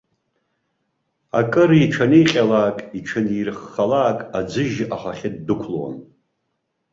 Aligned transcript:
Акыр 1.39 1.71
иҽаниҟьалак, 1.83 2.77
иҽанирххалак, 2.97 4.19
аӡыжь 4.37 4.79
ахахьы 4.95 5.29
ддәықәлон. 5.35 5.95